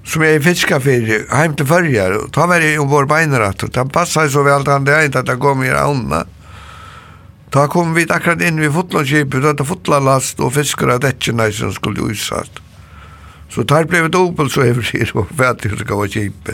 [0.07, 3.73] som jeg fiska fyrir, heim til fyrir, og ta var jeg om vår beinrat, og
[3.75, 6.23] ta passa så vel til han det eit at det kom i raunna.
[7.51, 11.75] Ta kom vi akkurat inn vi fotlandskipet, og ta fotlalast og fiskar av dekkina som
[11.75, 12.63] skulle utsast.
[13.49, 16.49] Så tar blev det Opel så över sig och för att det ska vara cheap.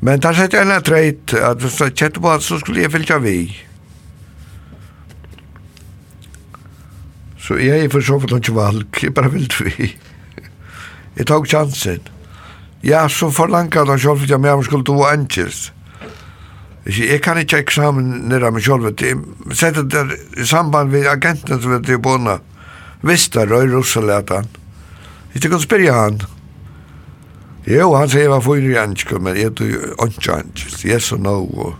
[0.00, 3.56] Men där satt jag en trejt att så chatt på så skulle jag följa vi.
[7.38, 9.96] Så jag är för så för att valk, jag bara vill vi.
[11.14, 12.00] Jag tog chansen.
[12.80, 15.72] Ja, så forlankar de själv att jag med skulle då anches.
[16.84, 21.70] Jag kan inte examen när jag själv att sätter det i samband med agenten som
[21.70, 22.38] vet det på henne.
[23.00, 24.38] Visst, det rör russalatan.
[24.38, 24.67] Mm
[25.38, 26.16] Ikke kan spørre han.
[27.68, 31.34] Jo, han sier var fyrir i anskje, men jeg tog ikke anskje, yes og no.
[31.46, 31.76] Og...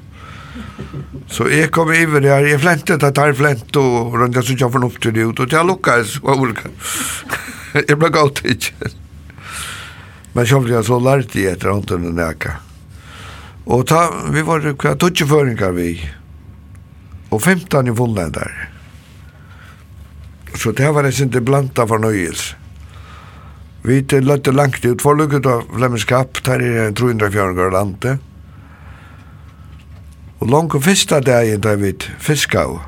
[1.27, 4.75] Så jeg kom iver her, jeg flentet at her flent, og rundt jeg synes jeg
[4.77, 6.71] fornuft til det ut, og jeg lukkes, og ulike.
[7.81, 8.93] Jeg ble galt ikke.
[10.37, 12.55] Men selv jeg så lærte jeg etter hånden og nækka.
[13.75, 15.97] Og ta, vi var hva tutsi føringar vi,
[17.35, 18.55] og 15 i fullendar.
[20.55, 22.68] Så det var en sinte blanta fornøyelse.
[23.89, 28.19] Vi til løtte langt ut for lukket av Flemmenskap, der er en 304 lande.
[30.39, 32.83] Og langt og fyrsta dagen da vi fiska av.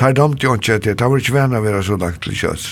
[0.00, 2.68] Der domte jo ikke etter, det var ikke venn å være så langt til kjøs.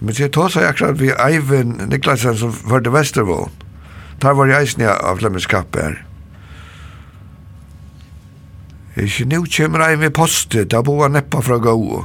[0.00, 3.54] Men jeg tog seg akkurat vi Eivind Niklasen som førte Vestervån.
[4.22, 6.00] Der var jeg eisen av Flemmenskap her.
[8.98, 12.02] Ikke nå kommer jeg med postet, da bor jeg neppa fra gau.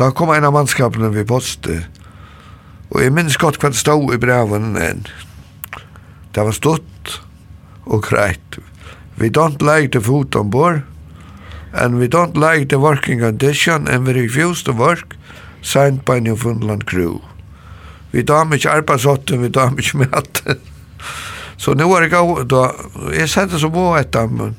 [0.00, 1.84] Da kom en av mannskapene vi postet,
[2.88, 5.02] og jeg minns godt hva det stod i breven, enn.
[6.32, 7.18] det var stått
[7.84, 8.56] og greit.
[9.20, 10.80] We don't like the food on board,
[11.74, 15.16] and we don't like the working condition, and we refuse to work,
[15.60, 17.20] signed by Newfoundland crew.
[18.10, 20.64] Vi damer ikke arbeidsåtten, vi damer ikke maten.
[21.56, 22.70] Så nu er det gav, da,
[23.12, 24.56] jeg sette så på etter, men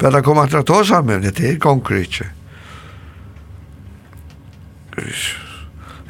[0.00, 2.32] bare det kom til å ta sammen, det er gonger ikke.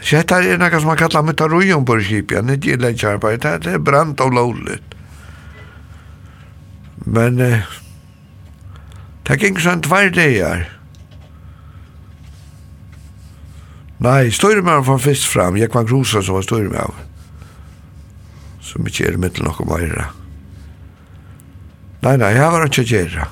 [0.01, 3.83] Sjetta er nekka som man kallar metarrujon på skip, ja, nitt gillar kjarpa, det er
[3.85, 4.97] brant og lovligt.
[7.05, 7.67] Men, eh,
[9.29, 10.69] det gikk sånn tvær dager.
[14.01, 17.09] Nei, styrmaren var fyrst fram, jeg var grusa som var styrmaren.
[18.65, 20.09] Som ikke er mittel nokko meira.
[22.01, 23.27] Nei, nei, jeg var ikke gjerra.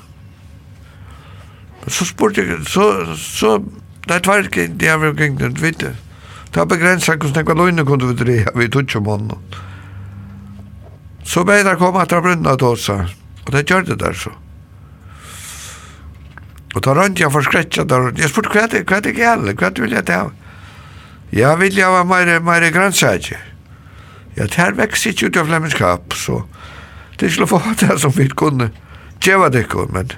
[1.88, 2.84] Så spurte jeg, så,
[3.16, 3.55] så,
[4.09, 5.82] Nei, tvær, gikk, det har vi gengt rundt vitt.
[5.84, 9.56] Det var begrenset hvordan jeg var løgnet kunne vi dreja, vi tog ikke måneden.
[11.28, 14.32] Så ble det kom at det brunna til oss, og det gjør det der så.
[16.74, 19.14] Og da rønt jeg for skretja der, jeg spurte hva er det, hva er det
[19.16, 20.22] gjelder, hva det vil jeg ta?
[21.34, 23.44] Jeg vil jeg være meire, meire grannsager.
[24.38, 26.42] Ja, det her vekst ikke ut av flemmenskap, så
[27.20, 28.70] det skulle få det som vi kunne.
[29.20, 30.12] Djeva det ikke, men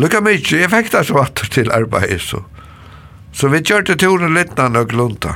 [0.00, 2.40] Lukka mykje, jeg fikk det så vatter til arbeid, så.
[3.32, 5.34] Så vi kjørte turen litt når nok lunta.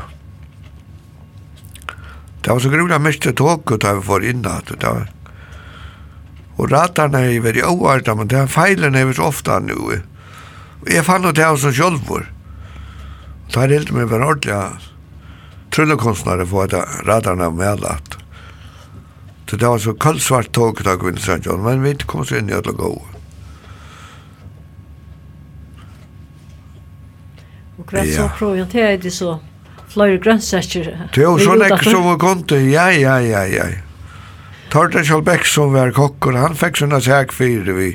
[2.41, 5.09] Det var så grunna mest tåket da vi får inna, det var
[6.57, 9.75] Og ratarna er veldig oarda, men det er feilen er så ofta nu.
[10.81, 12.25] Og jeg fann det av som sjolvor.
[13.53, 14.57] Da er helt med en ordentlig
[15.75, 18.17] trullekonstnare på at ratarna er medlatt.
[19.51, 22.73] Så det var så kaldsvart tåg da kvinnsandjon, men vi kom så inn i alle
[22.73, 23.16] gode.
[27.87, 29.37] Og hva så prøver jeg til det så
[29.93, 30.89] flere grønnsaker.
[31.15, 33.69] Det er jo sånn ekki som hun kom til, ja, ja, ja, ja.
[34.73, 37.93] Torda Kjallbæk som var kokkur, han fikk sånne sæk fyrir vi.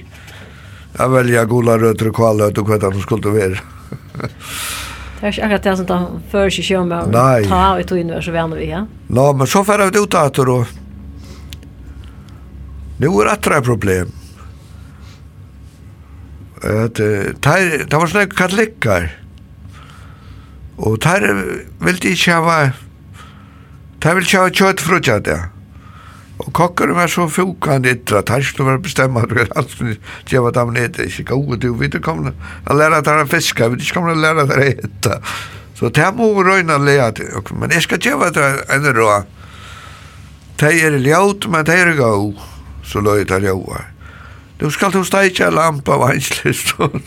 [0.95, 3.59] Jeg velja gula røtter og kvaløt og hva han skulle være.
[4.15, 5.99] Det er ikke akkurat det som da
[6.31, 8.85] fører seg kjører med å ta av i tog innvær så venner vi, ja?
[9.11, 10.79] Nå, men så fer vi ut av og
[13.01, 14.11] nu er atra et problem.
[16.61, 19.07] Det var sånne katolikker.
[20.82, 21.25] Og der
[21.79, 22.71] vil de ikke hava
[24.01, 25.38] der vil ikke hava kjøtt frutja det.
[26.41, 29.91] Og kokkeren var så fukan ytra, der skulle være bestemma du var alt som
[30.29, 32.34] de var damen etter, ikke gode, du vet, du kommer
[32.65, 35.19] å lære der å fiska, vi ikke kommer å lære der å etta.
[35.77, 37.29] Så det må vi røyna lea til,
[37.61, 39.21] men jeg skal kjøve der en rå.
[40.61, 42.34] Det er ljøt, men det er gau,
[42.86, 43.86] så løy det ljøa.
[44.61, 47.05] Du skal du steikja lampa vanslig, sånn.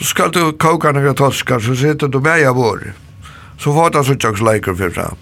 [0.00, 2.92] Så skal du koka några toskar, så sitter du med av vår.
[3.58, 5.16] Så får du så tjocks leiker for fram.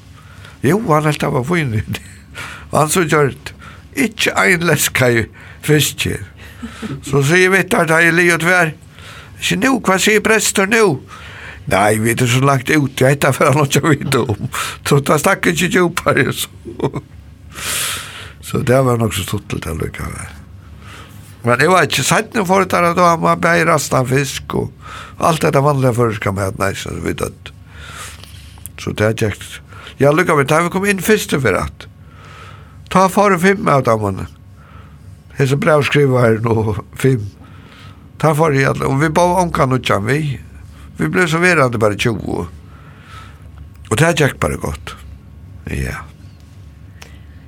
[0.63, 1.83] Jo, han helt var fin.
[2.73, 3.55] han så gjort.
[3.97, 5.25] Ikke ein leska i
[5.67, 6.21] fiske.
[7.03, 8.73] Så sier vi at det er og tver.
[9.41, 11.01] Ikke nu, hva sier prester nu?
[11.69, 14.49] Nei, vi er så langt ut, jeg heter for han ikke vite om.
[14.87, 16.33] Så da stakk ikke djupere.
[16.33, 16.49] Så.
[18.41, 20.38] så det var nok så stort til det lykket
[21.49, 25.23] Men jeg var ikke sett noe for det, da var man bare rastan fisk og
[25.25, 27.53] alt dette vanlige føreska med at så vi død.
[28.79, 29.63] Så det er kjekt.
[29.99, 31.89] Ja, lukka vi, da vi kom inn først for at.
[32.93, 34.29] Ta fare fem av damene.
[35.39, 37.25] Hese brev skriver her nå, fem.
[38.21, 40.37] Ta for i alle, og vi bare omkan utjan vi.
[41.01, 42.47] Vi ble så verande bare 20.
[43.89, 44.99] Og det er kjekt bare godt.
[45.73, 46.03] Ja.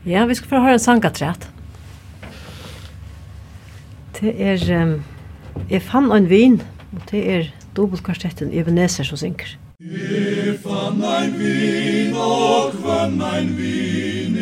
[0.09, 1.51] Ja, vi skal få høre en sangatrett.
[1.51, 1.59] Ja.
[4.20, 5.02] Det er, um,
[5.70, 6.62] jeg fann en vin,
[6.92, 7.44] og det er
[7.76, 9.56] dobbeltkvartetten Ebenezer som synker.
[9.80, 14.36] Jeg fann en vin, og vann en vin,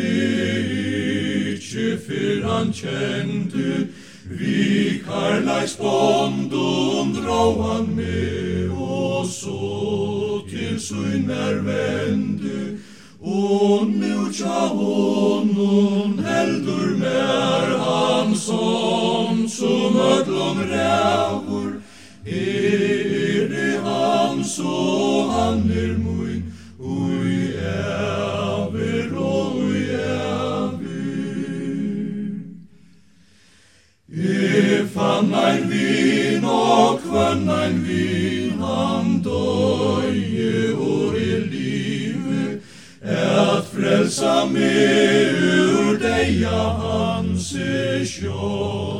[1.53, 3.87] ikke før han kjente,
[4.29, 12.79] vi karlais bond, og drå han med, og så til søgn er vende,
[13.21, 19.28] Og nu tja honom heldur mer han som
[19.59, 21.81] som ödlom rävor
[22.25, 26.43] Er i han så han er mun
[26.79, 30.79] Ui äver ui äver
[34.09, 42.61] E fann ein vin og kvann ein vin Han døye og i live.
[43.01, 44.71] Et frelsa me
[45.57, 47.53] ur deia hans
[48.05, 48.98] sjål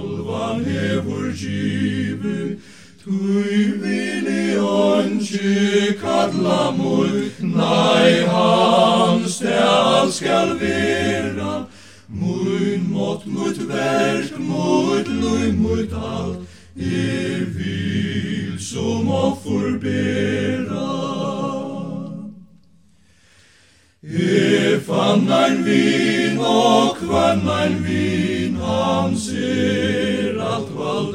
[0.49, 2.59] han hefur givet,
[3.03, 11.67] Tui vili onci kalla mui, Nei hans stel skal vera,
[12.09, 16.39] Mun mot mut verk, mut lui, mut alt,
[16.75, 20.89] I vil som offer bera.
[24.01, 30.08] If fann ein vin, og kvann ein vin, han er,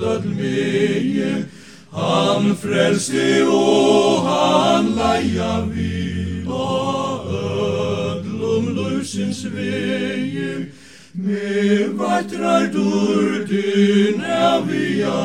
[0.05, 1.44] öll vegi
[1.92, 10.66] Han frelsti og han leia vil Og öllum lusins vegi
[11.14, 15.20] Me vatrar durdin din avia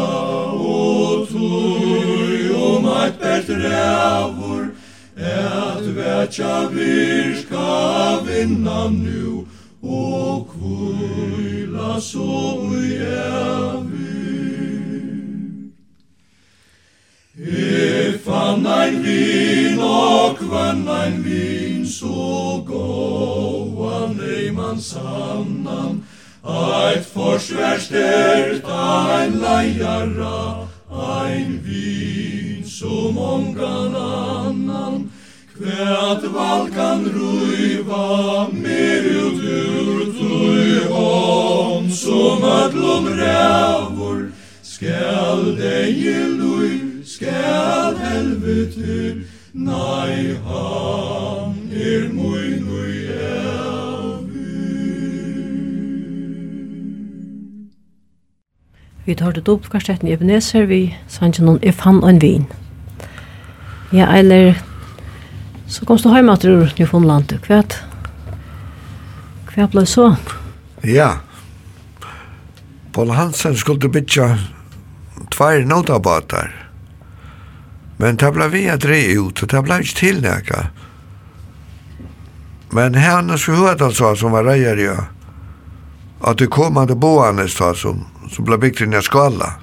[0.54, 4.70] Og tui om at betrævur
[5.18, 9.48] Et vetja virka vinna nu
[9.82, 13.99] Og kvila so i evig.
[17.52, 26.04] If an ein vin, og kvann ein vin, so goan eiman sannan,
[26.46, 35.10] eit forsverstert ein leiara, ein vin, so mongan annan,
[35.58, 44.30] kvært valkan ruiva, mer ut ur tui hon, som ötlum rævur
[44.62, 46.89] skal deg i lui,
[47.20, 53.08] skal helvete Nei, han er mui nui
[59.06, 62.46] Vi tar det opp kvarstetten i Ebenezer, vi sanns noen if han og en vin.
[63.90, 64.54] Ja, eller
[65.66, 67.64] så komst du hjemme til Newfoundland, hva
[69.50, 70.12] hva ble så?
[70.86, 71.10] Ja,
[72.94, 74.36] Paul Hansen skulle bytja
[75.34, 76.54] tvær notabatar.
[76.54, 76.69] Ja
[78.00, 80.60] Men det ble vi at re ut, og det ble ikke tilnækka.
[82.72, 85.00] Men henne så hørte han som var reier ja,
[86.20, 89.58] at det kom han til boende sa som, som ble bygd inn i skala.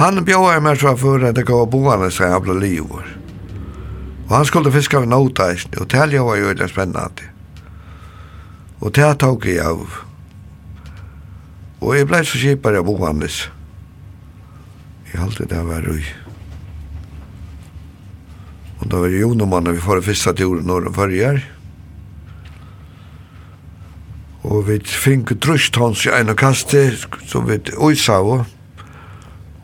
[0.00, 3.04] Han bjør meg så for at det gav boende sa han ble livor.
[4.26, 7.28] Og han skulle fiska av nota og det var jo veldig spennende.
[8.80, 10.00] Og det tok jeg av.
[11.80, 13.28] Og jeg ble så kjipere av boende.
[15.12, 16.04] Jeg halte det var røy.
[18.80, 21.38] Og da var det jo mann vi får første tur når de følger.
[24.46, 26.90] Og vi fikk trøst hans i en kaste
[27.26, 28.44] som vi øysa av.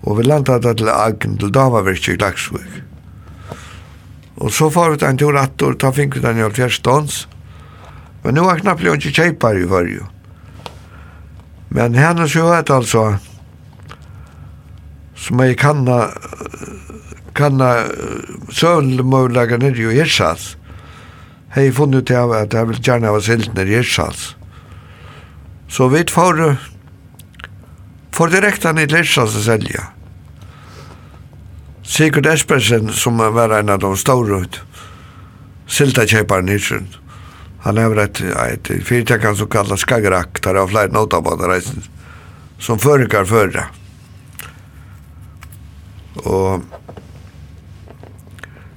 [0.03, 2.80] Og vi landet det til Agn til Damavirk i Laksvik.
[4.43, 7.28] Og så får vi en tur att og ta fikk vi den i halvfjerstånds.
[8.24, 10.07] Men nu er knappt jo ikke kjeipar i fyrju.
[11.70, 13.18] Men henne så er det altså
[15.23, 16.09] som jeg kanna
[17.35, 17.85] kanna
[18.53, 20.57] sölmöjlaga nere i Hirsals.
[21.55, 24.35] Hei funnet ut av at jeg vil gjerne ha silt nere i Hirsals.
[25.68, 26.43] Så vi får
[28.12, 29.89] får direkta ned til Hirsals å selja.
[31.83, 34.61] Sigurd Espersen, som var en av de store ut,
[35.66, 36.99] silta kjøparen i Hirsals.
[37.62, 41.83] Han har et, et fyrtäckare som kallar kallas der er flere flera reisen,
[42.59, 43.68] som förrikar förra.
[46.21, 46.63] Og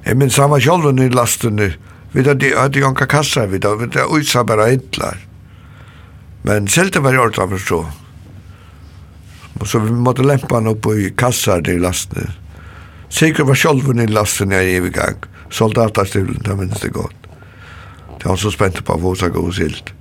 [0.06, 1.74] jeg minns han var kjolven i lastene.
[2.14, 5.20] Vi hadde jo anka kassa, vi hadde utsa bara hitler.
[6.46, 7.80] Men selv det var i ordet forstå.
[9.60, 12.34] Og så vi måtte lempa han opp i kassa i lasten
[13.10, 15.22] Sikkert var kjolven i lasten jeg i gang.
[15.54, 17.30] Soldaterstilen, det minns det godt.
[18.20, 19.94] Det var så spent på hva som gav silt.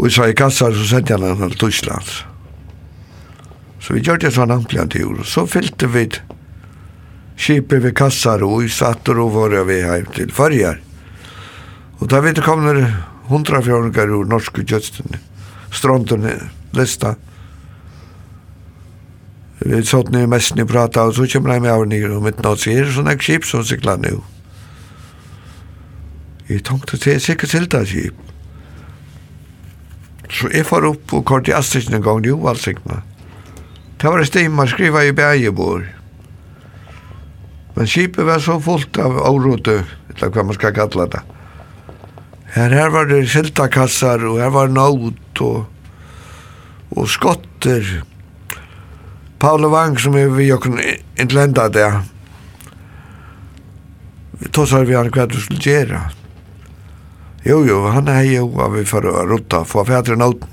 [0.00, 2.08] Og så i kassa så sendte han han til Tyskland.
[3.82, 5.24] Så vi gjør det sånn ampelig en tur.
[5.26, 6.06] Så fyllte vi
[7.34, 10.78] skipet ved kassar og vi satt og var vi hjem til farger.
[11.98, 12.86] Og da vet du kom det
[13.30, 15.18] hundra fjordingar ur norske kjøttene,
[15.74, 16.36] strontene,
[16.78, 17.16] lista.
[19.62, 22.42] Vi satt ned mest ni prata og så kommer jeg med av nere og mitt
[22.42, 24.20] nå sier sånne skip som sikla nu.
[26.48, 28.28] Jeg tenkte til sikkert til det skip.
[30.32, 33.02] Så jeg får opp og kort i Astrikken en gang, jo, allsikna.
[34.02, 35.84] Det var en man skriva i bægebor.
[37.74, 41.20] Men skipet var så fullt av avråte, eller hva man skal kalla det.
[42.56, 45.68] Her, her var det siltakassar, og her var nåt, og,
[46.90, 48.02] og skotter.
[49.38, 50.80] Paolo Wang, som er vi jokken
[51.22, 51.86] innlenda det,
[54.42, 56.08] vi tåsar vi han hva du skulle gjera.
[57.46, 60.51] Jo, jo, han er jo, vi for å rutta, for fætre nåten.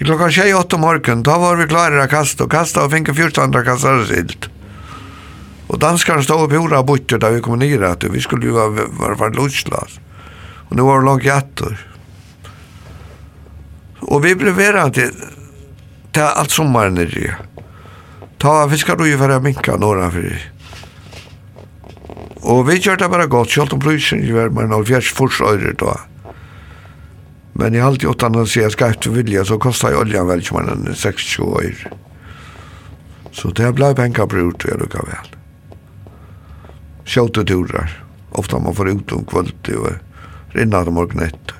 [0.00, 3.12] I klokka 28 om morgen, da var vi klare å kaste, og kaste og finke
[3.12, 4.46] 14 kastar silt.
[5.68, 8.56] Og danskaren stod opp i hora borte da vi kom ned at vi skulle jo
[8.56, 9.98] være var, var lutslas.
[10.70, 11.76] Og nu var det langt jatter.
[14.08, 15.12] Og vi ble vera til,
[16.16, 17.36] til alt sommaren i det.
[18.40, 20.46] Ta fiskar du jo for å minka några for.
[22.48, 25.98] Og vi gjør det bare godt, selv om prisen var man 70 forsøyre da.
[27.52, 30.26] Men jeg har i allt å si at skal för vilja så kostar ju oljan
[30.26, 31.74] väl som enn 60 år.
[33.32, 35.06] Så det blev pengar bror jeg jag vel.
[35.06, 35.36] väl.
[37.04, 38.04] Kjauteturer.
[38.30, 41.56] Ofta man får ut om kvöld og rinnar om morgen etter.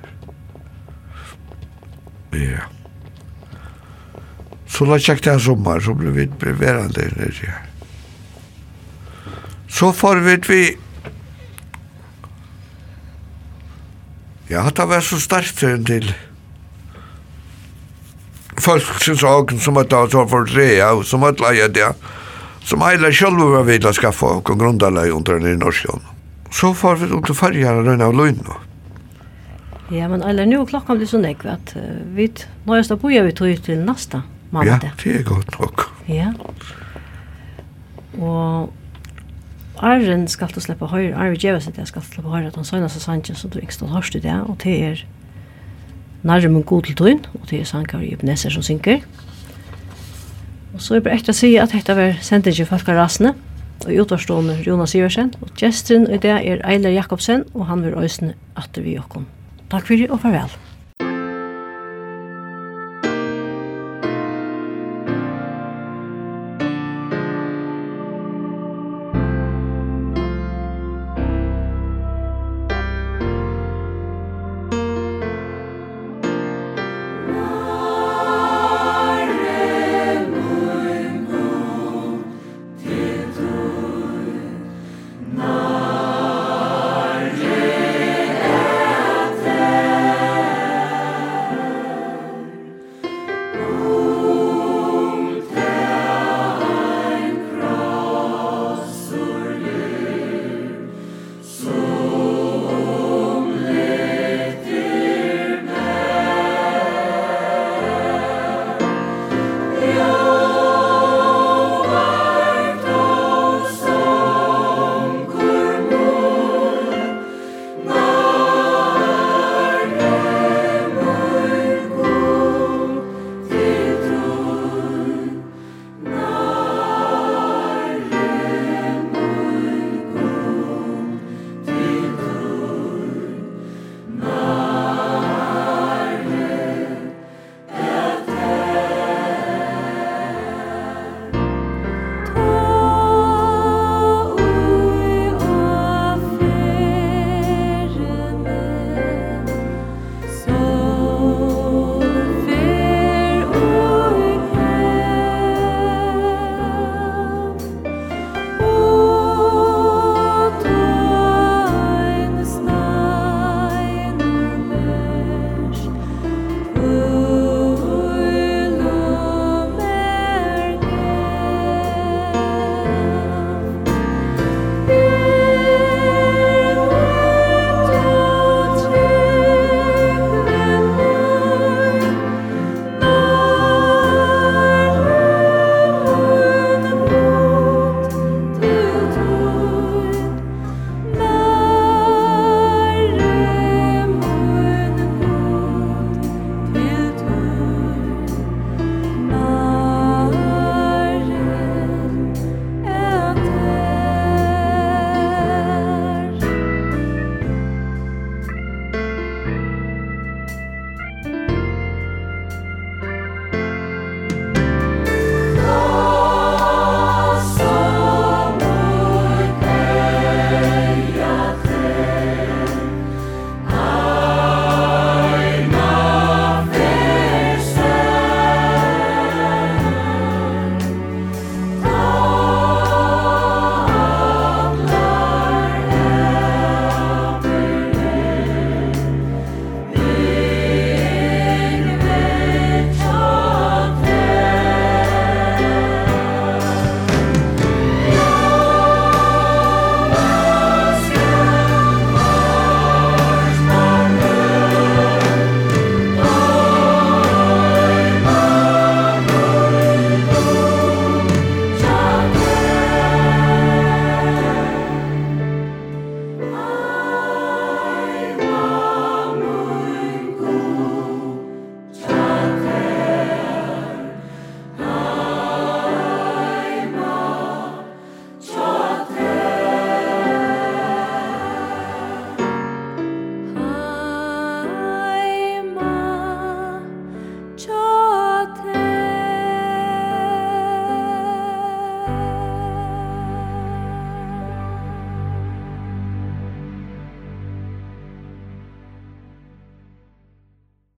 [2.30, 2.62] Ja.
[4.66, 7.66] Så la jag det här sommar så ble vi verande nere här.
[9.68, 10.78] Så får vi
[14.50, 16.08] Ja, det var så starkt en til
[18.60, 21.92] folk sin saken som at det var for tre, ja, som at leie det
[22.64, 26.02] som hela själva var vidt å skaffe og grunda lägga under den i Norsjön.
[26.50, 28.56] Så får vi inte färja røyne av løgn då.
[29.96, 31.82] Ja, men eller nu klockan blir så nekve at uh,
[32.14, 32.28] vi
[32.66, 34.84] nøyest på boja vi tog til nasta måndag.
[34.84, 35.86] Ja, det er godt nok.
[36.06, 36.32] Ja.
[38.18, 38.70] Og
[39.80, 43.00] Arren skal du slippe høyre, Arren Jevas det skal slippe høyre at han såna så
[43.00, 45.04] sanchen som du inte har i det og det er
[46.22, 49.00] Nærre med god til tøyn, og det er sankar i Ebenezer som synker.
[50.74, 53.32] Og så er bare ekta å si at dette var sendingen Falka Rasne,
[53.86, 58.34] og utvarstående Jonas Iversen, og gesteren i det er Eiler Jakobsen, og han vil øyne
[58.56, 59.24] at vi okkom.
[59.72, 60.52] Takk fyrir og farvel.